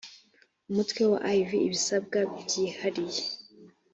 [0.69, 3.23] umutwe wa iv ibisabwa byihariye